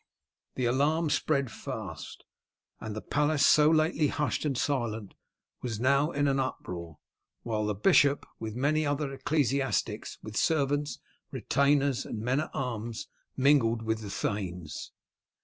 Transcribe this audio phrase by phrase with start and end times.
[0.55, 2.23] The alarm spread fast,
[2.79, 5.13] and the palace so lately hushed and silent
[5.61, 6.97] was now in an uproar,
[7.43, 10.97] while the bishop with many other ecclesiastics, with servants,
[11.29, 14.91] retainers, and men at arms, mingled with the thanes.